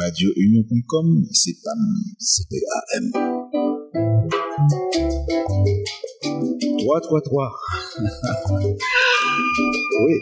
[0.00, 1.78] radiounion.com, c'est PAM,
[2.18, 3.12] c'est PAM.
[6.78, 7.52] 333.
[10.00, 10.14] oui,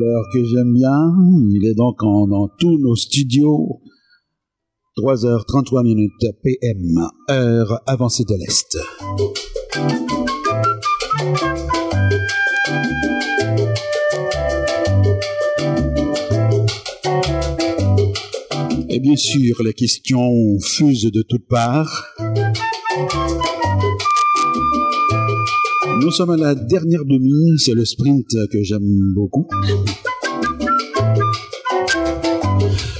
[0.00, 1.14] l'heure que j'aime bien,
[1.50, 3.80] il est donc en, dans tous nos studios.
[4.98, 8.76] 3h33 minutes PM, heure avancée de l'Est.
[19.02, 22.04] Bien sûr, les questions fusent de toutes parts.
[26.00, 29.48] Nous sommes à la dernière demi, c'est le sprint que j'aime beaucoup.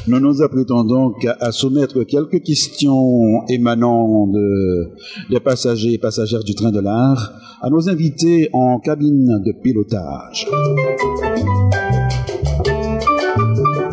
[0.08, 4.90] Nous nous apprêtons donc à soumettre quelques questions émanant de,
[5.30, 10.48] des passagers et passagères du train de l'art à nos invités en cabine de pilotage.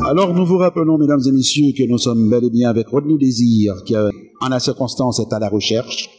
[0.10, 3.20] Alors nous vous rappelons, mesdames et messieurs, que nous sommes bel et bien avec Rodney
[3.20, 6.10] Désir, qui en la circonstance est à la recherche,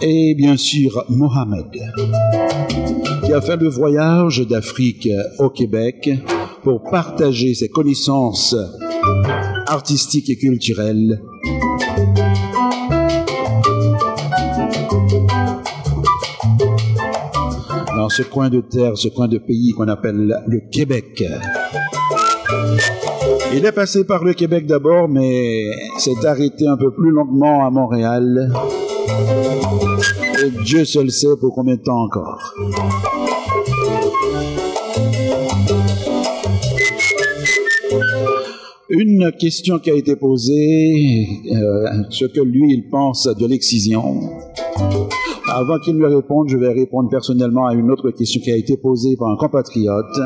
[0.00, 1.66] et bien sûr Mohamed,
[3.24, 6.10] qui a fait le voyage d'Afrique au Québec
[6.64, 8.56] pour partager ses connaissances
[9.68, 11.22] artistiques et culturelles
[17.96, 21.22] dans ce coin de terre, ce coin de pays qu'on appelle le Québec.
[23.52, 25.64] Il est passé par le Québec d'abord, mais
[25.98, 28.52] s'est arrêté un peu plus longuement à Montréal.
[30.42, 32.54] Et Dieu seul sait pour combien de temps encore.
[38.88, 44.20] Une question qui a été posée, euh, ce que lui il pense de l'excision.
[45.52, 48.76] Avant qu'il me réponde, je vais répondre personnellement à une autre question qui a été
[48.76, 50.18] posée par un compatriote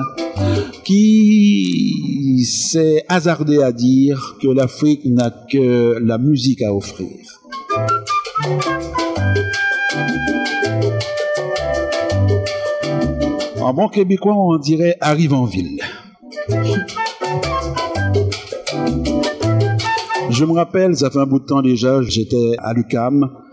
[0.85, 7.09] qui s'est hasardé à dire que l'Afrique n'a que la musique à offrir.
[13.61, 15.81] En bon québécois, on dirait arrive en ville.
[20.31, 23.44] Je me rappelle, ça fait un bout de temps déjà, j'étais à l'UCAM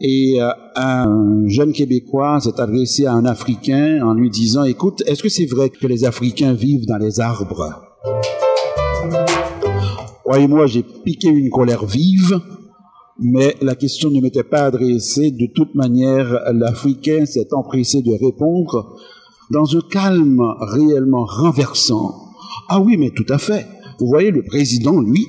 [0.00, 5.22] et euh, un jeune Québécois s'est adressé à un Africain en lui disant, écoute, est-ce
[5.22, 7.82] que c'est vrai que les Africains vivent dans les arbres?
[10.24, 12.40] Croyez-moi, j'ai piqué une colère vive,
[13.18, 15.32] mais la question ne m'était pas adressée.
[15.32, 18.96] De toute manière, l'Africain s'est empressé de répondre
[19.50, 22.14] dans un calme réellement renversant.
[22.70, 23.66] Ah oui, mais tout à fait.
[23.98, 25.26] Vous voyez, le président, lui,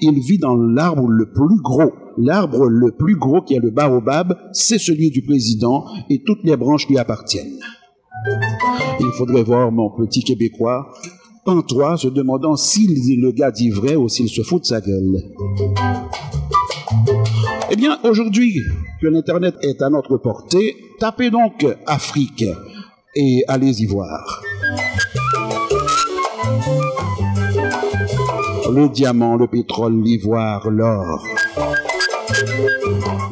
[0.00, 1.92] il vit dans l'arbre le plus gros.
[2.18, 6.56] L'arbre le plus gros qui est le baobab, c'est celui du président et toutes les
[6.56, 7.58] branches lui appartiennent.
[9.00, 10.92] Il faudrait voir mon petit Québécois
[11.68, 15.32] toi se demandant s'il le gars dit vrai ou s'il se fout de sa gueule.
[17.70, 18.60] Eh bien, aujourd'hui
[19.00, 22.44] que l'Internet est à notre portée, tapez donc Afrique
[23.16, 24.42] et allez y voir.
[28.72, 31.26] Le diamant, le pétrole, l'ivoire, l'or.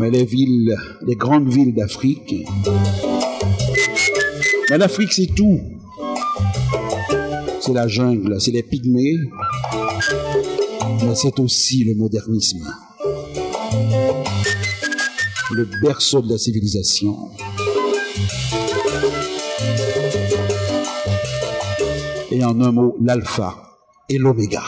[0.01, 0.75] Mais les villes,
[1.07, 2.35] les grandes villes d'Afrique,
[4.71, 5.61] mais l'Afrique c'est tout.
[7.61, 9.19] C'est la jungle, c'est les pygmées,
[11.05, 12.67] mais c'est aussi le modernisme.
[15.53, 17.29] Le berceau de la civilisation.
[22.31, 23.55] Et en un mot, l'alpha
[24.09, 24.63] et l'oméga.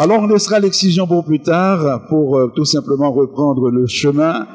[0.00, 4.46] Alors on laissera l'excision pour plus tard, pour euh, tout simplement reprendre le chemin.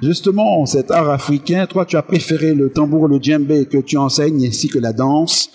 [0.00, 4.46] Justement, cet art africain, toi tu as préféré le tambour, le djembé que tu enseignes,
[4.46, 5.50] ainsi que la danse.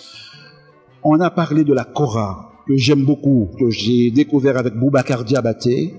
[1.06, 5.94] On a parlé de la kora, que j'aime beaucoup, que j'ai découvert avec Boubacar Diabaté.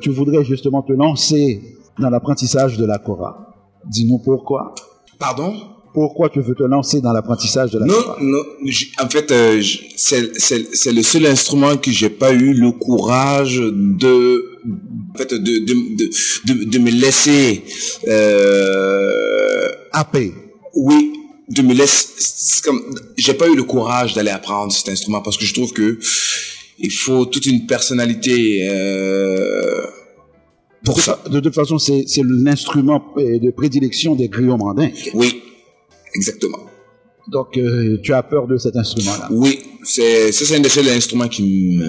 [0.00, 3.52] Tu voudrais justement te lancer dans l'apprentissage de la kora.
[3.84, 4.74] Dis-nous pourquoi.
[5.18, 5.52] Pardon?
[5.96, 8.42] Pourquoi tu veux te lancer dans l'apprentissage de la Non, non.
[9.02, 9.62] En fait, euh,
[9.96, 14.58] c'est le seul instrument que j'ai pas eu le courage de,
[15.14, 15.74] en fait, de, de,
[16.48, 17.62] de, de, me laisser
[18.08, 20.34] euh, happer.
[20.74, 21.14] Oui,
[21.48, 22.60] de me laisser.
[22.62, 22.82] Comme,
[23.16, 25.98] j'ai pas eu le courage d'aller apprendre cet instrument parce que je trouve que
[26.78, 28.68] il faut toute une personnalité.
[28.70, 29.86] Euh,
[30.84, 31.18] pour ça.
[31.30, 34.92] De toute façon, c'est l'instrument de prédilection des griots mandingues.
[35.14, 35.42] Oui,
[36.16, 36.62] Exactement.
[37.30, 41.28] Donc, euh, tu as peur de cet instrument-là Oui, c'est c'est un des seuls instruments
[41.28, 41.42] qui
[41.78, 41.88] me...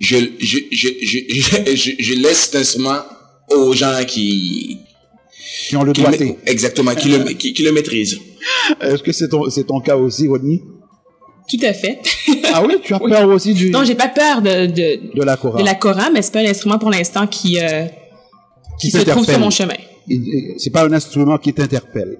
[0.00, 3.00] Je, je, je, je, je, laisse cet instrument
[3.50, 4.78] aux gens qui...
[5.68, 6.24] Qui ont le qui le doigté.
[6.24, 8.18] ma- exactement, qui le, qui, qui le maîtrise.
[8.80, 10.62] Est-ce que c'est ton, c'est ton cas aussi, Rodney?
[11.48, 11.98] Tout à fait.
[12.52, 15.36] Ah oui, tu as peur aussi du, Non, j'ai pas peur de, de, de la
[15.36, 15.60] cora.
[15.60, 17.84] de la cora, mais c'est pas un instrument pour l'instant qui, euh,
[18.80, 19.76] qui, Qui se trouve sur mon chemin.
[20.56, 22.16] C'est pas un instrument qui t'interpelle.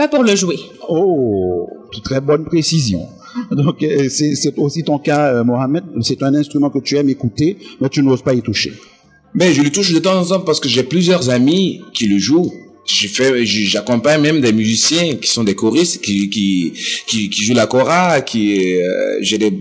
[0.00, 0.58] Pas pour le jouer.
[0.88, 1.68] Oh,
[2.02, 3.06] très bonne précision.
[3.50, 5.84] Donc, euh, c'est aussi ton cas, euh, Mohamed.
[6.00, 8.72] C'est un instrument que tu aimes écouter, mais tu n'oses pas y toucher.
[9.34, 12.18] Ben, je le touche de temps en temps parce que j'ai plusieurs amis qui le
[12.18, 12.50] jouent.
[12.86, 16.72] J'accompagne même des musiciens qui sont des choristes, qui, qui,
[17.06, 19.52] qui, qui jouent la kora, qui, euh, j'ai des,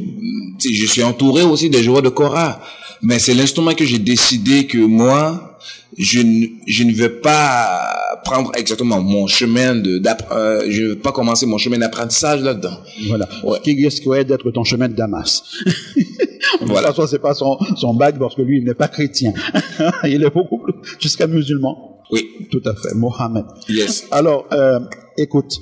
[0.57, 2.61] je suis entouré aussi des joueurs de kora.
[3.01, 5.48] Mais c'est l'instrument que j'ai décidé que moi,
[5.97, 10.01] je ne, je ne vais pas prendre exactement mon chemin de,
[10.31, 12.77] euh, je ne vais pas commencer mon chemin d'apprentissage là-dedans.
[13.07, 13.27] Voilà.
[13.43, 13.57] Ouais.
[13.57, 15.43] Ce qui risquerait d'être ton chemin de Damas?
[16.61, 16.91] Voilà.
[16.91, 19.33] De c'est pas son, son bac parce que lui, il n'est pas chrétien.
[20.03, 22.01] il est beaucoup plus, jusqu'à musulman.
[22.11, 22.27] Oui.
[22.51, 22.95] Tout à fait.
[22.95, 23.45] Mohamed.
[23.67, 24.07] Yes.
[24.11, 24.79] Alors, euh,
[25.17, 25.59] écoute,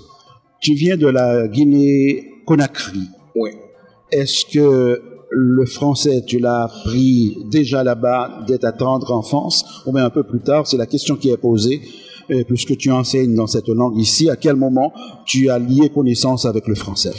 [0.62, 3.10] tu viens de la Guinée-Conakry.
[3.36, 3.52] Oui.
[4.12, 10.06] Est-ce que le français, tu l'as appris déjà là-bas dès ta tendre enfance ou bien
[10.06, 11.82] un peu plus tard C'est la question qui est posée.
[12.30, 14.94] euh, puisque tu enseignes dans cette langue ici, à quel moment
[15.26, 17.14] tu as lié connaissance avec le français?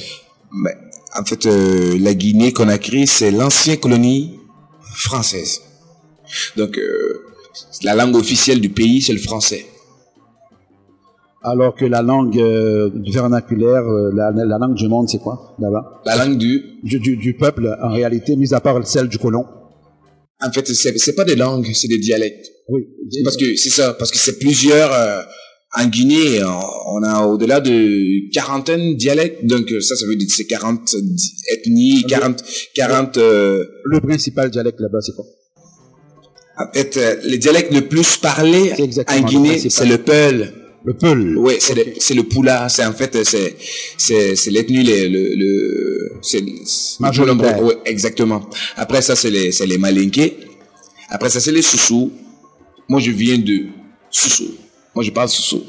[0.53, 0.75] Ben,
[1.19, 4.39] en fait, euh, la Guinée-Conakry, c'est l'ancienne colonie
[4.83, 5.63] française.
[6.57, 7.25] Donc, euh,
[7.83, 9.67] la langue officielle du pays, c'est le français.
[11.43, 16.01] Alors que la langue euh, vernaculaire, euh, la, la langue du monde, c'est quoi là-bas?
[16.05, 16.81] La langue du...
[16.83, 19.45] du, du, du peuple, en réalité, mis à part celle du colon.
[20.41, 22.47] En fait, c'est pas des langues, c'est des dialectes.
[22.69, 22.87] Oui.
[23.25, 24.93] Parce que c'est ça, parce que c'est plusieurs...
[24.93, 25.23] euh,
[25.77, 29.45] en Guinée, on on a au-delà de quarantaine dialectes.
[29.45, 32.43] Donc, euh, ça, ça veut dire c'est 40 di- ethnies, 40...
[32.75, 35.25] 40 euh, Le principal dialecte là-bas, c'est quoi?
[36.61, 38.73] en fait, les dialectes le plus parlés
[39.09, 40.53] en Guinée, c'est le Peul.
[40.85, 41.37] Le peul.
[41.37, 42.69] Oui, c'est le, c'est le Poula.
[42.69, 43.57] C'est en fait, c'est,
[43.97, 46.43] c'est, l'ethnie, le, le, le c'est,
[47.01, 47.63] Majoritaire.
[47.63, 48.43] Ouais, exactement.
[48.77, 50.37] Après ça, c'est les, c'est les Malinké.
[51.11, 52.11] Après ça, c'est les Soussous.
[52.89, 53.67] Moi, je viens de
[54.11, 54.49] Soussou.
[54.95, 55.65] Moi, je parle Soussou.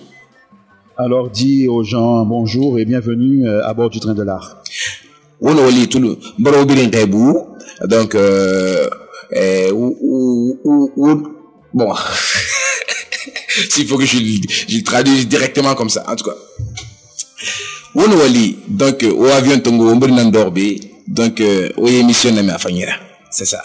[0.97, 4.61] Alors dis aux gens bonjour et bienvenue euh, à bord du train de l'art.
[7.87, 8.89] Donc, euh,
[9.33, 11.23] euh, ou, ou, ou-
[11.73, 11.93] bon.
[13.69, 14.17] S'il faut que je,
[14.67, 16.35] je traduise directement comme ça, en tout cas.
[17.95, 20.59] Wono wali, donc, au avion tongo, on bari nandorbe,
[21.07, 22.53] donc, euh, au émission na me.
[23.31, 23.61] C'est ça.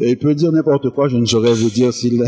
[0.00, 2.22] Et il peut dire n'importe quoi, je ne saurais vous dire s'il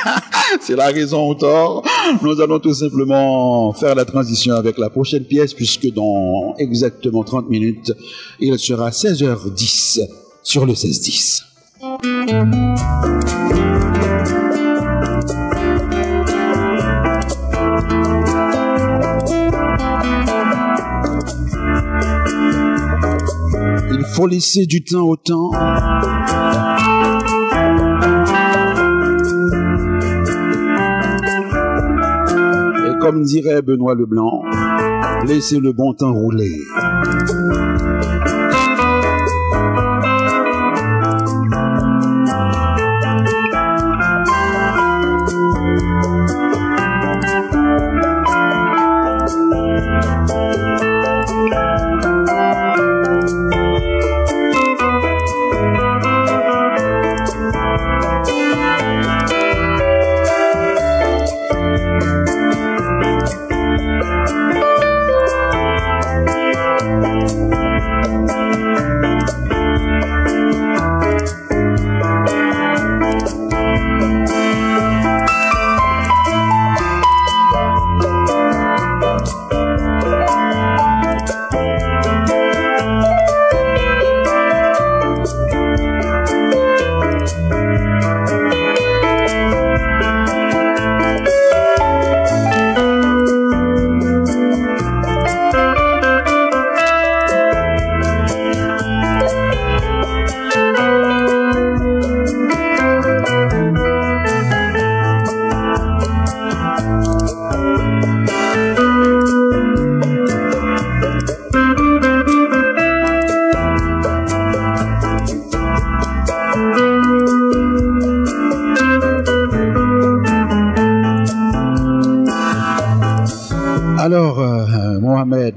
[0.60, 1.84] c'est la raison ou tort.
[2.22, 7.50] Nous allons tout simplement faire la transition avec la prochaine pièce puisque dans exactement 30
[7.50, 7.92] minutes,
[8.40, 11.42] il sera 16h10 sur le 16-10.
[23.90, 25.50] Il faut laisser du temps au temps.
[32.86, 34.44] Et comme dirait Benoît Leblanc,
[35.26, 36.60] laissez le bon temps rouler.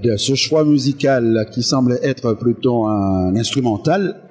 [0.07, 4.23] Mohamed, ce choix musical qui semble être plutôt un instrumental,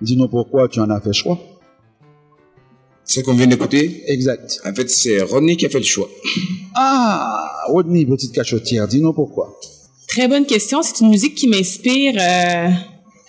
[0.00, 1.36] Dis-nous pourquoi tu en as fait choix.
[3.04, 4.60] Ce qu'on vient d'écouter, Exact.
[4.64, 6.08] en fait, c'est Rodney qui a fait le choix.
[6.76, 9.58] Ah, Rodney, petite cachotière, dis-nous pourquoi.
[10.06, 10.82] Très bonne question.
[10.82, 12.68] C'est une musique qui m'inspire euh,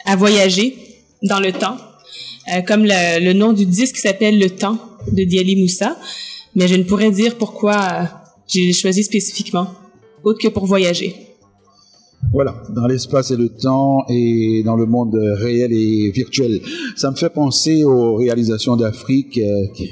[0.05, 0.75] à voyager
[1.23, 1.77] dans le temps,
[2.53, 4.77] Euh, comme le, le nom du disque s'appelle Le Temps
[5.11, 5.97] de Diali Moussa.
[6.55, 8.03] Mais je ne pourrais dire pourquoi euh,
[8.47, 9.67] j'ai choisi spécifiquement,
[10.23, 11.15] autre que pour voyager.
[12.31, 16.61] Voilà, dans l'espace et le temps et dans le monde réel et virtuel.
[16.95, 19.89] Ça me fait penser aux réalisations d'Afrique euh, qui,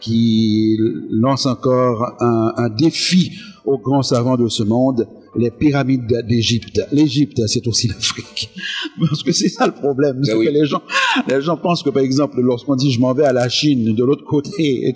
[0.00, 0.78] qui
[1.10, 3.32] lancent encore un, un défi
[3.64, 6.80] aux grands savants de ce monde, les pyramides d'Égypte.
[6.92, 8.50] L'Égypte, c'est aussi l'Afrique.
[9.00, 10.20] Parce que c'est ça le problème.
[10.22, 10.46] c'est Ben oui.
[10.46, 10.82] que les gens,
[11.28, 14.04] les gens pensent que, par exemple, lorsqu'on dit je m'en vais à la Chine, de
[14.04, 14.94] l'autre côté,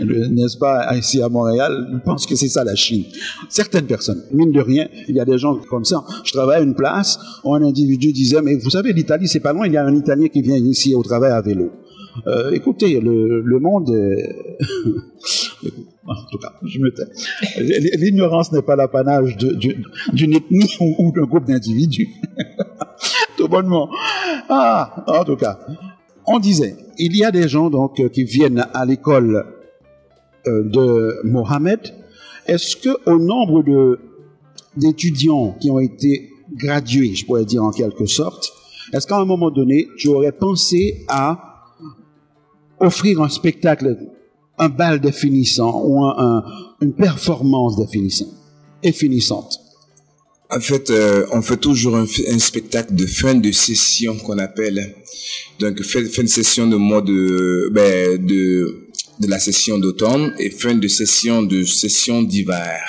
[0.00, 3.04] n'est-ce pas, ici à Montréal, ils pensent que c'est ça la Chine.
[3.48, 6.04] Certaines personnes, mine de rien, il y a des gens comme ça.
[6.24, 9.52] Je travaille à une place où un individu disait, mais vous savez, l'Italie, c'est pas
[9.52, 11.70] loin, il y a un Italien qui vient ici au travail à vélo.
[12.28, 14.58] Euh, écoutez, le, le monde, est-
[16.06, 17.96] en tout cas, je me tais.
[17.96, 22.08] L'ignorance n'est pas l'apanage d'une ethnie ou, d'un groupe d'individus.
[23.36, 23.88] tout bonnement.
[24.48, 25.58] Ah, en tout cas,
[26.26, 29.46] on disait, il y a des gens donc qui viennent à l'école
[30.46, 31.80] euh, de Mohamed.
[32.46, 34.00] Est-ce que au nombre de
[34.76, 38.52] d'étudiants qui ont été gradués, je pourrais dire en quelque sorte,
[38.92, 41.72] est-ce qu'à un moment donné, tu aurais pensé à
[42.80, 43.96] offrir un spectacle,
[44.58, 46.44] un bal définissant ou un- un-
[46.80, 48.34] une performance définissante
[48.82, 49.58] et finissante
[50.50, 54.94] En fait, euh, on fait toujours un, un spectacle de fin de session qu'on appelle.
[55.58, 58.86] Donc, fin, fin de session de mois de, ben, de,
[59.20, 62.80] de la session d'automne et fin de session de session d'hiver.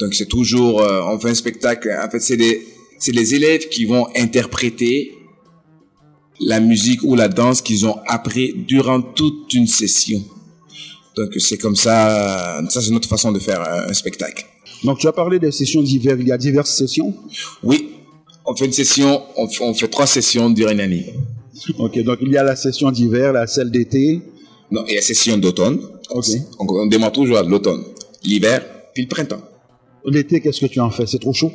[0.00, 1.88] Donc, c'est toujours, euh, on fait un spectacle.
[2.04, 2.66] En fait, c'est des,
[2.98, 5.12] c'est les élèves qui vont interpréter
[6.40, 10.22] la musique ou la danse qu'ils ont appris durant toute une session.
[11.16, 14.44] Donc, c'est comme ça, ça c'est notre façon de faire un- un spectacle.
[14.84, 17.14] Donc tu as parlé des sessions d'hiver, il y a diverses sessions?
[17.62, 17.88] Oui,
[18.44, 21.14] on fait une session, on fait, on fait trois sessions durant une année.
[21.78, 24.20] Ok, donc il y a la session d'hiver, la celle d'été.
[24.70, 25.80] Non, il y a session d'automne.
[26.10, 26.26] Ok.
[26.58, 27.82] On, on démarre toujours à l'automne,
[28.22, 29.40] l'hiver, puis le printemps.
[30.04, 31.06] L'été, qu'est-ce que tu en fais?
[31.06, 31.50] C'est trop chaud?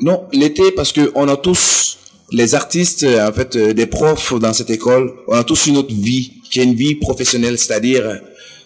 [0.00, 1.98] Non, l'été parce que on a tous
[2.30, 5.76] les artistes, euh, en fait, euh, des profs dans cette école, on a tous une
[5.76, 8.20] autre vie, qui est une vie professionnelle, c'est-à-dire,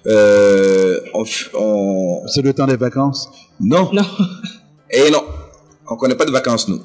[0.06, 1.24] euh, on,
[1.58, 3.28] on- C'est le temps des vacances?
[3.60, 4.02] Non, Non.
[4.90, 5.22] Et non,
[5.90, 6.80] on connaît pas de vacances nous.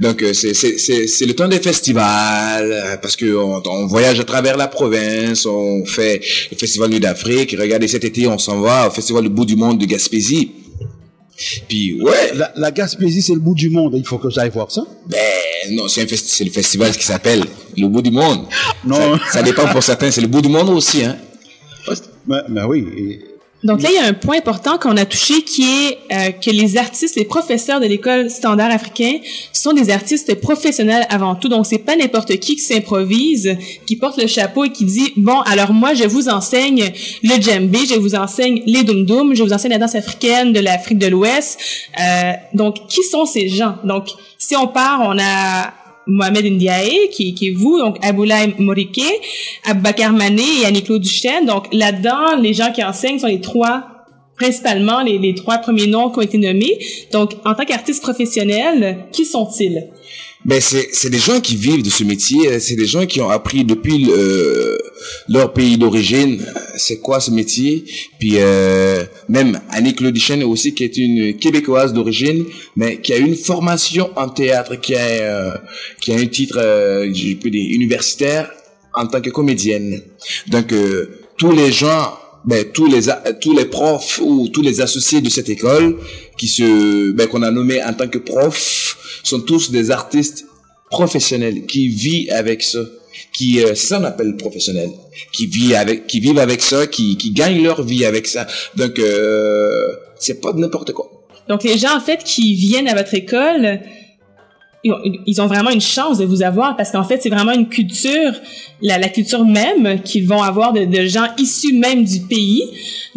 [0.00, 3.86] Donc euh, c'est c'est c'est c'est le temps des festivals euh, parce que on, on
[3.86, 6.20] voyage à travers la province, on fait
[6.52, 7.56] le festival Nuit d'Afrique.
[7.58, 10.52] Regardez cet été on s'en va au festival Le Bout du Monde de Gaspésie.
[11.68, 13.94] Puis ouais, la, la Gaspésie, c'est le bout du monde.
[13.96, 14.82] Il faut que j'aille voir ça.
[15.06, 15.18] ben
[15.70, 17.44] non c'est un festi- c'est le festival qui s'appelle
[17.76, 18.46] Le Bout du Monde.
[18.84, 18.96] Non.
[19.18, 21.16] ça, ça dépend pour certains, c'est le bout du monde aussi hein.
[22.26, 22.86] Mais, mais oui.
[22.96, 23.20] et-
[23.64, 26.50] Donc là, il y a un point important qu'on a touché qui est euh, que
[26.50, 29.14] les artistes, les professeurs de l'école standard africain
[29.52, 31.48] sont des artistes professionnels avant tout.
[31.48, 35.40] Donc c'est pas n'importe qui qui s'improvise, qui porte le chapeau et qui dit bon
[35.40, 36.92] alors moi je vous enseigne
[37.24, 40.60] le djembé, je vous enseigne les dum dum, je vous enseigne la danse africaine de
[40.60, 41.58] l'Afrique de l'Ouest.
[42.00, 44.06] Euh, donc qui sont ces gens Donc
[44.38, 45.72] si on part, on a
[46.08, 49.02] Mohamed Ndiaye, qui, qui est vous, donc Aboulaye Morike,
[49.64, 51.46] Abakar Mané et Annie-Claude Duchesne.
[51.46, 53.97] Donc là-dedans, les gens qui enseignent sont les trois,
[54.38, 56.78] principalement les, les trois premiers noms qui ont été nommés.
[57.12, 59.78] Donc en tant qu'artiste professionnel, qui sont-ils?
[60.44, 63.28] Ben c'est des gens qui vivent de ce métier, euh, c'est des gens qui ont
[63.28, 64.78] appris depuis le-
[65.28, 67.84] leur pays d'origine, euh, c'est quoi ce métier.
[68.20, 72.44] Puis euh, même Annick Claudichen aussi qui est une québécoise d'origine,
[72.76, 75.54] mais qui a une formation en théâtre, qui a euh,
[76.00, 78.44] qui a un titre, euh, je peux dire universitaire
[78.94, 80.00] en tant que comédienne.
[80.46, 82.04] Donc euh, tous les gens
[82.44, 83.02] ben, tous les
[83.40, 85.98] tous les profs ou tous les associés de cette école
[86.36, 90.46] qui se ben, qu'on a nommé en tant que profs sont tous des artistes
[90.90, 92.80] professionnels qui vivent avec ça
[93.32, 94.90] qui euh, ça qu'on appelle professionnel
[95.32, 98.46] qui vit avec qui vivent avec ça qui qui gagnent leur vie avec ça.
[98.76, 101.10] Donc euh, c'est pas n'importe quoi.
[101.48, 103.80] Donc les gens en fait qui viennent à votre école,
[104.84, 108.32] ils ont, vraiment une chance de vous avoir parce qu'en fait c'est vraiment une culture,
[108.80, 112.62] la, la culture même qu'ils vont avoir de, de gens issus même du pays,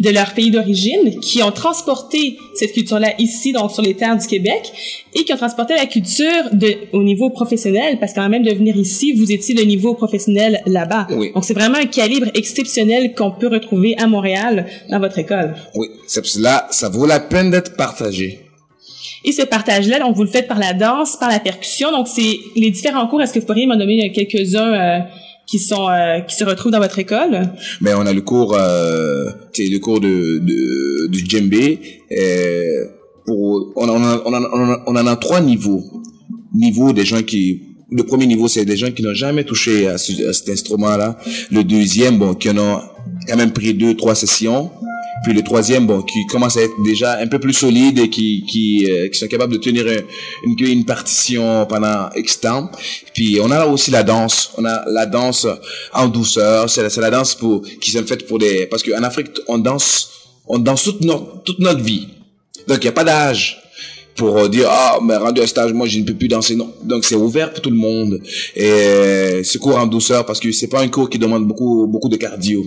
[0.00, 4.26] de leur pays d'origine, qui ont transporté cette culture-là ici donc sur les terres du
[4.26, 4.72] Québec
[5.14, 8.76] et qui ont transporté la culture de, au niveau professionnel parce qu'en même de venir
[8.76, 11.06] ici vous étiez le niveau professionnel là-bas.
[11.10, 11.30] Oui.
[11.32, 15.54] Donc c'est vraiment un calibre exceptionnel qu'on peut retrouver à Montréal dans votre école.
[15.76, 18.51] oui c'est là ça vaut la peine d'être partagé
[19.24, 21.92] Et ce partage-là, donc vous le faites par la danse, par la percussion.
[21.92, 23.22] Donc c'est les différents cours.
[23.22, 24.98] Est-ce que vous pourriez m'en nommer quelques-uns euh,
[25.46, 27.50] qui sont euh, qui se retrouvent dans votre école?
[27.80, 31.78] Mais on a le cours, euh, c'est le cours de de, de djembé.
[32.10, 32.86] Euh,
[33.26, 35.82] pour on en a, on, a, on en a trois niveaux.
[36.54, 37.62] Niveau des gens qui
[37.94, 41.18] le premier niveau, c'est des gens qui n'ont jamais touché à, ce, à cet instrument-là.
[41.50, 42.80] Le deuxième, bon, qui en ont
[43.28, 44.70] quand même pris deux, trois sessions.
[45.22, 48.44] Puis le troisième, bon, qui commence à être déjà un peu plus solide et qui
[48.46, 49.86] qui, euh, qui sont capables de tenir
[50.44, 52.70] une, une partition pendant X temps.
[53.14, 54.52] Puis on a aussi la danse.
[54.58, 55.46] On a la danse
[55.92, 56.68] en douceur.
[56.68, 60.10] C'est la, la danse pour qui sont faites pour des parce qu'en Afrique on danse
[60.46, 62.08] on danse toute notre toute notre vie.
[62.68, 63.61] Donc il y a pas d'âge
[64.16, 66.56] pour dire ah mais rendu à stage moi je ne peux plus danser.
[66.56, 66.72] Non.
[66.82, 68.20] Donc c'est ouvert pour tout le monde.
[68.56, 72.08] Et ce cours en douceur parce que c'est pas un cours qui demande beaucoup beaucoup
[72.08, 72.64] de cardio.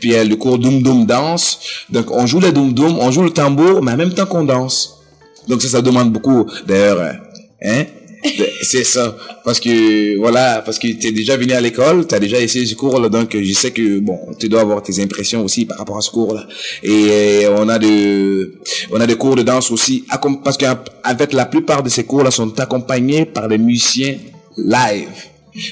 [0.00, 3.30] Puis le cours doum doum danse donc on joue le doum doum on joue le
[3.30, 4.98] tambour mais en même temps qu'on danse.
[5.48, 6.46] Donc ça ça demande beaucoup.
[6.66, 7.00] D'ailleurs
[7.62, 7.84] hein
[8.62, 9.16] c'est ça.
[9.44, 12.66] Parce que voilà parce que tu es déjà venu à l'école tu as déjà essayé
[12.66, 15.78] ce cours là donc je sais que bon tu dois avoir tes impressions aussi par
[15.78, 16.46] rapport à ce cours là
[16.82, 18.54] et on a de
[18.92, 20.04] on a des cours de danse aussi.
[20.44, 24.16] Parce fait la plupart de ces cours là sont accompagnés par des musiciens
[24.56, 25.08] live.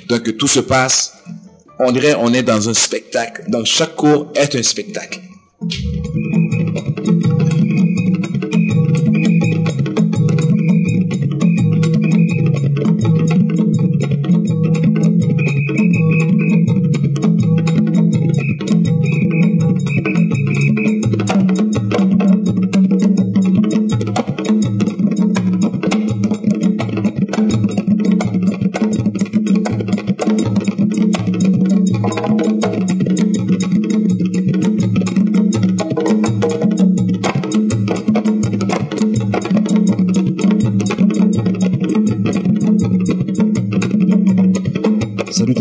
[0.09, 1.15] Donc tout se passe
[1.79, 3.45] on dirait on est dans un spectacle.
[3.49, 5.21] Donc chaque cours est un spectacle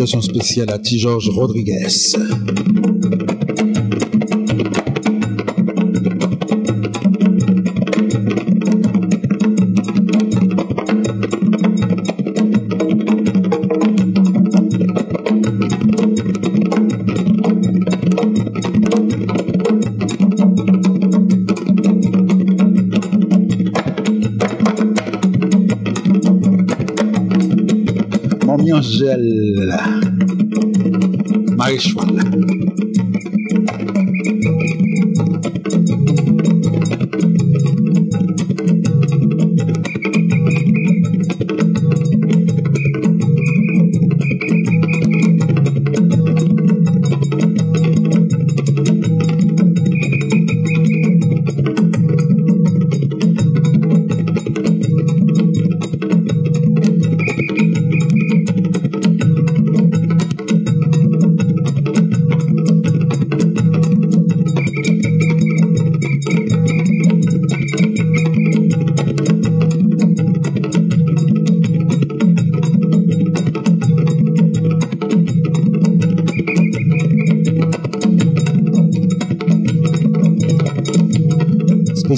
[0.05, 0.97] spéciale à T.
[0.97, 1.87] Georges Rodriguez.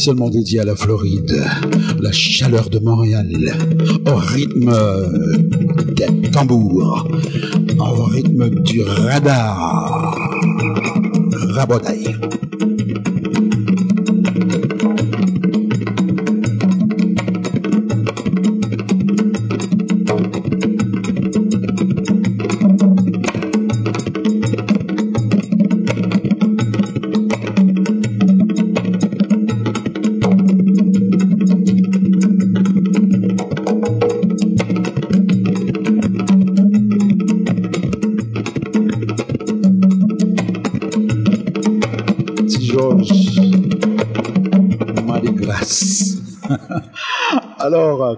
[0.02, 1.44] Spécialement dédié à la Floride,
[2.00, 3.30] la chaleur de Montréal,
[4.08, 4.74] au rythme
[5.96, 7.08] des tambours,
[7.78, 10.18] au rythme du radar.
[11.32, 12.16] Rabodaille.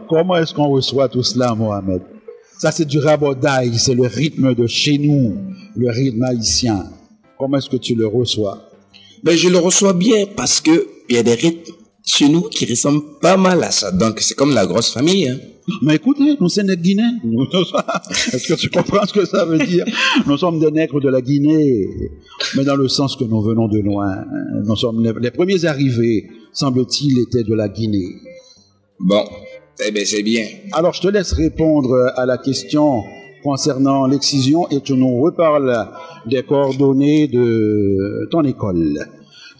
[0.07, 2.01] Comment est-ce qu'on reçoit tout cela, Mohamed
[2.57, 5.35] Ça, c'est du rabodaï, c'est le rythme de chez nous,
[5.75, 6.85] le rythme haïtien.
[7.37, 8.69] Comment est-ce que tu le reçois?
[9.23, 11.73] Ben, Je le reçois bien parce que il y a des rythmes
[12.05, 13.91] chez nous qui ressemblent pas mal à ça.
[13.91, 15.27] Donc, c'est comme la grosse famille.
[15.27, 15.37] Hein.
[15.81, 17.19] Mais écoutez, nous sommes des Guinéens.
[18.33, 19.85] Est-ce que tu comprends ce que ça veut dire?
[20.25, 21.87] Nous sommes des nègres de la Guinée,
[22.57, 24.25] mais dans le sens que nous venons de loin.
[24.65, 28.09] Nous sommes les, les premiers arrivés, semble-t-il, étaient de la Guinée.
[28.99, 29.23] Bon,
[29.79, 30.45] eh bien, c'est bien.
[30.73, 33.03] Alors, je te laisse répondre à la question
[33.43, 35.89] concernant l'excision et tu nous reparles
[36.25, 38.99] des coordonnées de ton école.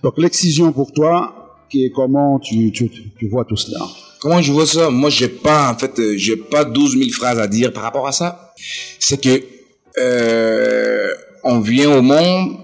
[0.03, 3.79] Donc, l'excision pour toi, qui est comment tu, tu, tu vois tout cela?
[4.21, 4.89] Comment je vois ça?
[4.89, 8.07] Moi, j'ai pas, en fait, euh, j'ai pas 12 000 phrases à dire par rapport
[8.07, 8.53] à ça.
[8.99, 9.43] C'est que
[9.99, 12.57] euh, on vient au monde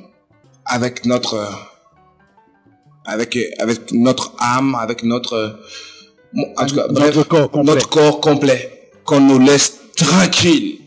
[0.65, 1.51] avec notre,
[3.03, 5.59] avec avec notre âme, avec notre,
[6.58, 7.74] en tout cas, bref, Notre corps complet.
[7.74, 10.80] notre corps complet, qu'on nous laisse tranquille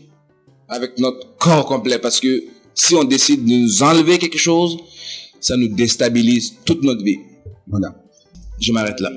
[0.69, 4.77] avec notre corps complet, parce que si on décide de nous enlever quelque chose,
[5.39, 7.19] ça nous déstabilise toute notre vie.
[7.67, 8.02] Voilà.
[8.59, 9.09] Je m'arrête là.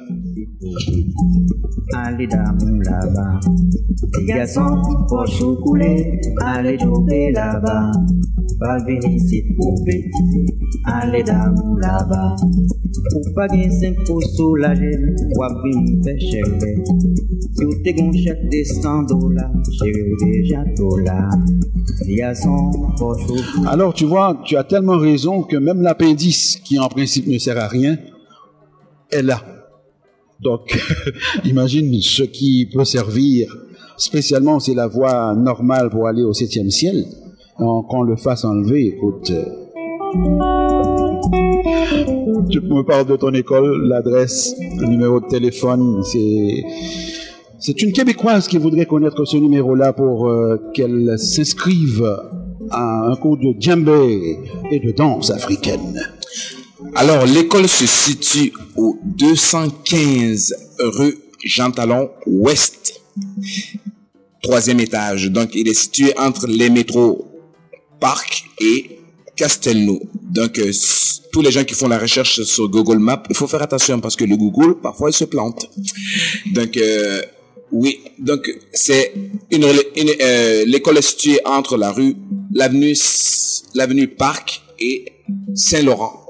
[1.95, 3.41] Allez d'amour là-bas.
[4.19, 7.93] Les garçons, pour choucouler, allez jouer là-bas.
[8.59, 10.47] Pas venir ici pour bêtiser.
[10.87, 12.37] Allez d'amour là-bas.
[13.13, 14.97] Pour pas gagner 5 pour soulager,
[15.37, 16.83] ou à venir faire chérie.
[17.57, 21.29] Si vous t'es gon chèque de 100 dollars, chérie, déjà tout là.
[22.07, 23.69] Les garçons, pour choucouler.
[23.69, 27.59] Alors, tu vois, tu as tellement raison que même l'appendice, qui en principe ne sert
[27.59, 27.97] à rien,
[29.11, 29.43] est là.
[30.41, 30.79] Donc,
[31.45, 33.55] imagine ce qui peut servir,
[33.97, 37.07] spécialement c'est la voie normale pour aller au septième ciel,
[37.57, 39.33] qu'on le fasse enlever, écoute.
[42.51, 46.63] Tu me parles de ton école, l'adresse, le numéro de téléphone, c'est...
[47.59, 52.05] C'est une Québécoise qui voudrait connaître ce numéro-là pour euh, qu'elle s'inscrive
[52.71, 54.39] à un cours de djembé
[54.71, 55.99] et de danse africaine.
[56.99, 63.03] Alors, l'école se situe au 215 rue Jean Talon Ouest,
[64.43, 65.31] troisième étage.
[65.31, 67.27] Donc, il est situé entre les métros
[68.01, 68.99] Parc et
[69.37, 70.01] Castelnau.
[70.23, 70.73] Donc, euh,
[71.33, 74.17] tous les gens qui font la recherche sur Google Maps, il faut faire attention parce
[74.17, 75.69] que le Google, parfois, il se plante.
[76.55, 77.21] Donc, euh,
[77.73, 79.13] oui, donc c'est
[79.51, 82.17] une, une, euh, l'école est située entre la rue,
[82.55, 82.95] l'avenue,
[83.75, 85.05] l'avenue Parc et
[85.55, 86.26] Saint-Laurent.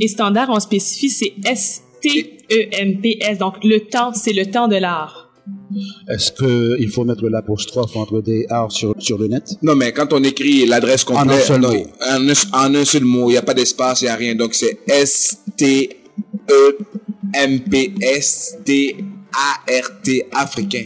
[0.00, 3.38] Et standard, on spécifie, c'est S-T-E-M-P-S.
[3.38, 5.29] Donc, le temps, c'est le temps de l'art.
[6.08, 9.44] Est-ce qu'il faut mettre l'apostrophe entre des arts sur, sur le net?
[9.62, 11.86] Non, mais quand on écrit l'adresse complète, En un seul non, mot.
[12.08, 14.34] en un, en un seul mot, il n'y a pas d'espace, il n'y a rien.
[14.34, 14.78] Donc, c'est
[18.90, 20.84] S-T-E-M-P-S-D-A-R-T africain.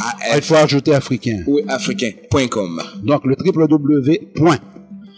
[0.00, 1.42] Ah, Il faut ajouter africain.
[1.46, 2.82] oui, africain.com.
[3.02, 4.30] Donc le www.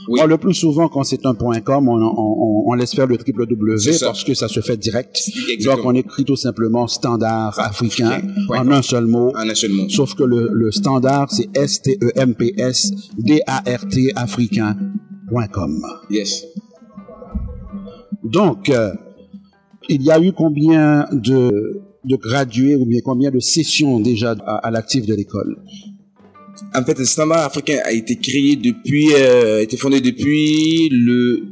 [0.09, 0.21] Oui.
[0.21, 3.17] Or, le plus souvent, quand c'est un point .com, on, on, on- laisse faire le
[3.79, 4.07] C'est ça.
[4.07, 5.21] parce que ça se fait direct.
[5.51, 5.77] Exactement.
[5.77, 8.23] Donc, on écrit tout simplement standard africain.
[8.47, 9.33] Point en un seul mot.
[9.37, 9.89] En un seul mot.
[9.89, 15.83] Sauf que le, le standard, c'est S-T-E-M-P-S-D-A-R-T africain.com.
[16.11, 16.45] Yes.
[18.25, 18.93] Donc, euh,
[19.89, 24.57] il y a eu combien de, de gradués ou bien combien de sessions déjà à,
[24.67, 25.57] à l'actif de l'école?
[26.75, 31.45] En fait, le standard africain a été créé depuis, euh, a été fondé depuis le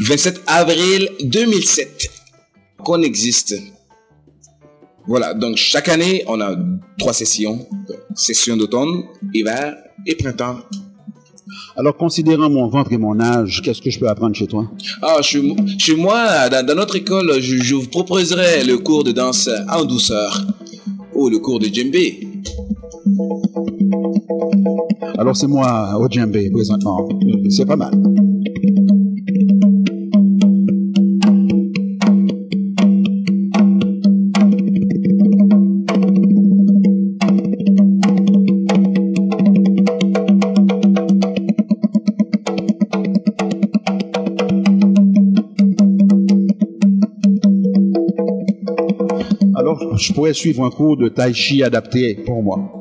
[0.00, 2.10] 27 avril 2007
[2.84, 3.54] qu'on existe.
[5.06, 6.54] Voilà, donc chaque année, on a
[6.98, 7.66] trois sessions.
[8.14, 9.74] Session d'automne, hiver
[10.06, 10.58] et printemps.
[11.76, 14.70] Alors, considérant mon ventre et mon âge, qu'est-ce que je peux apprendre chez toi?
[15.00, 15.40] Ah, chez,
[15.78, 19.84] chez moi, dans, dans notre école, je, je vous proposerai le cours de danse en
[19.84, 20.44] douceur
[21.14, 22.28] ou le cours de djembé.
[25.18, 27.08] Alors, c'est moi au djembé présentement.
[27.50, 27.92] C'est pas mal.
[49.98, 52.77] Je pourrais suivre un cours de tai chi adapté pour moi.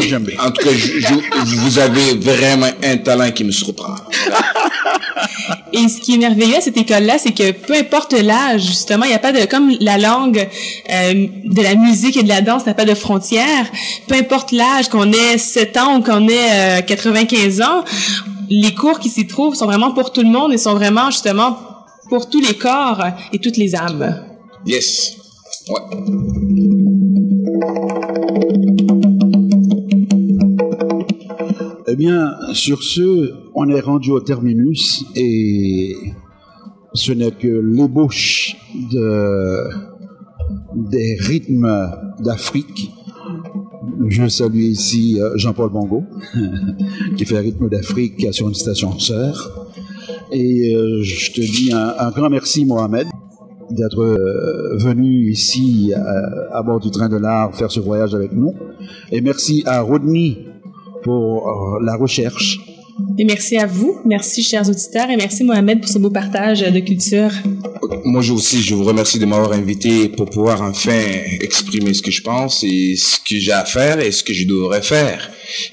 [0.00, 0.36] Djembé.
[0.38, 3.94] en tout cas, je- je- vous avez vraiment un talent qui me surprend.
[5.72, 9.08] Et ce qui est merveilleux à cette école-là, c'est que peu importe l'âge, justement, il
[9.08, 10.48] n'y a pas de, comme la langue
[10.90, 13.66] euh, de la musique et de la danse n'a pas de frontières,
[14.06, 17.84] peu importe l'âge, qu'on ait 7 ans ou qu'on ait euh, 95 ans,
[18.50, 21.58] les cours qui s'y trouvent sont vraiment pour tout le monde et sont vraiment, justement,
[22.08, 24.24] pour tous les corps et toutes les âmes.
[24.66, 25.16] Yes.
[25.68, 25.80] Ouais.
[31.98, 35.96] Bien, sur ce, on est rendu au terminus et
[36.94, 38.56] ce n'est que l'ébauche
[38.92, 39.68] de,
[40.90, 42.92] des rythmes d'Afrique.
[44.06, 46.04] Je salue ici euh, Jean-Paul Bongo,
[47.16, 49.68] qui fait rythme d'Afrique sur une station sœur.
[50.30, 53.08] Et euh, je te dis un, un grand merci, Mohamed.
[53.70, 58.32] d'être euh, venu ici à, à, bord du train de l'art faire ce voyage avec
[58.32, 58.54] nous.
[59.10, 60.47] Et merci à Rodney
[61.02, 62.58] pour euh, la recherche.
[63.16, 66.80] Et merci à vous, merci chers auditeurs et merci Mohamed pour ce beau partage de
[66.80, 67.30] culture.
[68.04, 71.00] Moi aussi, je vous remercie de m'avoir invité pour pouvoir enfin
[71.40, 74.46] exprimer ce que je pense et ce que j'ai à faire et ce que je
[74.46, 75.30] devrais faire.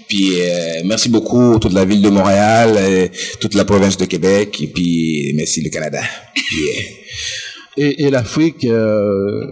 [0.07, 4.61] Puis euh, merci beaucoup toute la ville de Montréal, et toute la province de Québec
[4.61, 6.01] et puis merci le Canada.
[6.35, 7.81] Puis, euh...
[7.81, 8.65] et, et l'Afrique.
[8.65, 9.45] Euh...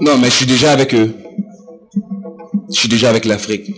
[0.00, 1.12] Non, mais je suis déjà avec eux.
[2.70, 3.72] Je suis déjà avec l'Afrique.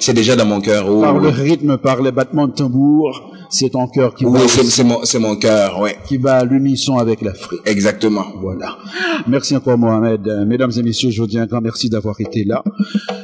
[0.00, 0.86] C'est déjà dans mon cœur.
[0.88, 1.00] Oh.
[1.00, 5.00] Par le rythme, par les battements de tambour, c'est ton cœur qui oui, c'est mon,
[5.20, 5.90] mon cœur, oui.
[6.06, 7.60] Qui va à l'unisson avec l'Afrique.
[7.64, 8.24] Exactement.
[8.40, 8.76] Voilà.
[9.26, 10.44] Merci encore, Mohamed.
[10.46, 12.62] Mesdames et messieurs, je vous dis un grand merci d'avoir été là.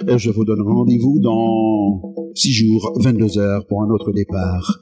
[0.09, 2.03] Et je vous donne rendez-vous dans
[2.35, 4.81] 6 jours, 22 heures, pour un autre départ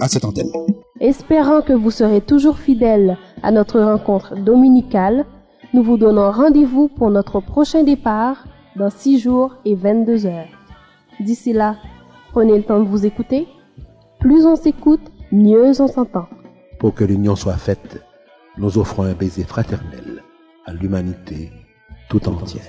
[0.00, 0.50] à cette antenne.
[1.00, 5.24] Espérant que vous serez toujours fidèles à notre rencontre dominicale,
[5.72, 8.44] nous vous donnons rendez-vous pour notre prochain départ
[8.76, 10.48] dans 6 jours et 22 heures.
[11.20, 11.76] D'ici là,
[12.32, 13.46] prenez le temps de vous écouter.
[14.20, 16.28] Plus on s'écoute, mieux on s'entend.
[16.78, 18.02] Pour que l'union soit faite,
[18.58, 20.22] nous offrons un baiser fraternel
[20.66, 21.50] à l'humanité
[22.08, 22.62] tout entière.